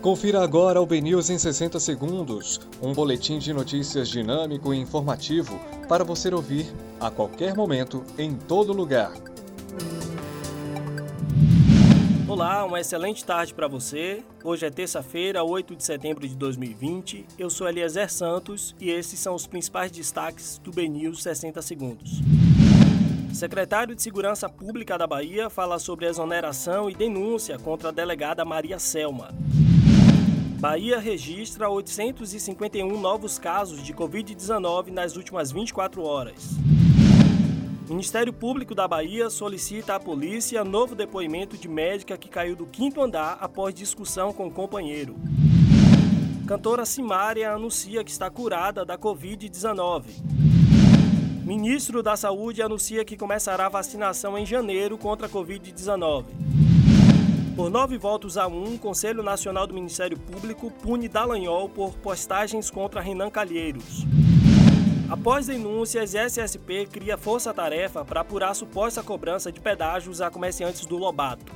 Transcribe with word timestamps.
Confira 0.00 0.44
agora 0.44 0.80
o 0.80 0.86
BNews 0.86 1.28
em 1.28 1.38
60 1.38 1.80
segundos, 1.80 2.60
um 2.80 2.92
boletim 2.92 3.40
de 3.40 3.52
notícias 3.52 4.08
dinâmico 4.08 4.72
e 4.72 4.78
informativo 4.78 5.58
para 5.88 6.04
você 6.04 6.32
ouvir 6.32 6.72
a 7.00 7.10
qualquer 7.10 7.52
momento, 7.56 8.04
em 8.16 8.32
todo 8.32 8.72
lugar. 8.72 9.12
Olá, 12.28 12.64
uma 12.64 12.78
excelente 12.78 13.24
tarde 13.24 13.52
para 13.52 13.66
você. 13.66 14.22
Hoje 14.44 14.64
é 14.64 14.70
terça-feira, 14.70 15.42
8 15.42 15.74
de 15.74 15.82
setembro 15.82 16.28
de 16.28 16.36
2020. 16.36 17.26
Eu 17.36 17.50
sou 17.50 17.68
Eliezer 17.68 18.12
Santos 18.12 18.76
e 18.80 18.90
esses 18.90 19.18
são 19.18 19.34
os 19.34 19.48
principais 19.48 19.90
destaques 19.90 20.60
do 20.62 20.70
BNews 20.70 21.24
60 21.24 21.60
segundos. 21.60 22.20
Secretário 23.34 23.96
de 23.96 24.02
Segurança 24.02 24.48
Pública 24.48 24.96
da 24.96 25.08
Bahia 25.08 25.50
fala 25.50 25.78
sobre 25.80 26.06
exoneração 26.06 26.88
e 26.88 26.94
denúncia 26.94 27.58
contra 27.58 27.88
a 27.88 27.92
delegada 27.92 28.44
Maria 28.44 28.78
Selma. 28.78 29.34
Bahia 30.58 30.98
registra 30.98 31.70
851 31.70 33.00
novos 33.00 33.38
casos 33.38 33.80
de 33.80 33.94
Covid-19 33.94 34.88
nas 34.88 35.14
últimas 35.14 35.52
24 35.52 36.02
horas. 36.02 36.56
Ministério 37.88 38.32
Público 38.32 38.74
da 38.74 38.88
Bahia 38.88 39.30
solicita 39.30 39.94
à 39.94 40.00
polícia 40.00 40.64
novo 40.64 40.96
depoimento 40.96 41.56
de 41.56 41.68
médica 41.68 42.18
que 42.18 42.28
caiu 42.28 42.56
do 42.56 42.66
quinto 42.66 43.00
andar 43.00 43.38
após 43.40 43.72
discussão 43.72 44.32
com 44.32 44.50
companheiro. 44.50 45.14
Cantora 46.44 46.84
Simária 46.84 47.52
anuncia 47.52 48.02
que 48.02 48.10
está 48.10 48.28
curada 48.28 48.84
da 48.84 48.98
Covid-19. 48.98 50.06
Ministro 51.44 52.02
da 52.02 52.16
Saúde 52.16 52.62
anuncia 52.62 53.04
que 53.04 53.16
começará 53.16 53.66
a 53.66 53.70
vacinação 53.70 54.36
em 54.36 54.44
janeiro 54.44 54.98
contra 54.98 55.28
a 55.28 55.30
Covid-19. 55.30 56.24
Por 57.58 57.70
nove 57.70 57.98
votos 57.98 58.38
a 58.38 58.46
um, 58.46 58.76
o 58.76 58.78
Conselho 58.78 59.20
Nacional 59.20 59.66
do 59.66 59.74
Ministério 59.74 60.16
Público 60.16 60.70
pune 60.70 61.08
Dallagnol 61.08 61.68
por 61.68 61.92
postagens 61.94 62.70
contra 62.70 63.00
Renan 63.00 63.28
Calheiros. 63.30 64.06
Após 65.10 65.48
denúncias, 65.48 66.14
SSP 66.14 66.86
cria 66.86 67.18
força-tarefa 67.18 68.04
para 68.04 68.20
apurar 68.20 68.54
suposta 68.54 69.02
cobrança 69.02 69.50
de 69.50 69.58
pedágios 69.58 70.20
a 70.20 70.30
comerciantes 70.30 70.86
do 70.86 70.96
Lobato. 70.96 71.52